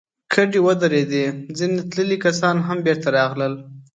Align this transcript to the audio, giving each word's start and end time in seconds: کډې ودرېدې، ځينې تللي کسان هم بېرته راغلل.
کډې 0.33 0.59
ودرېدې، 0.67 1.25
ځينې 1.57 1.81
تللي 1.91 2.17
کسان 2.25 2.55
هم 2.67 2.77
بېرته 2.85 3.07
راغلل. 3.17 3.53